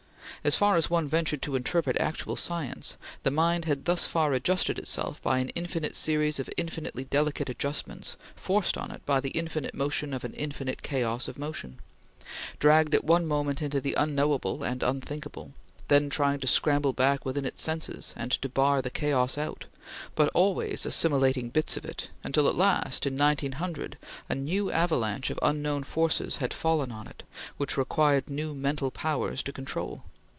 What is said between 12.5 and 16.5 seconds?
dragged at one moment into the unknowable and unthinkable, then trying to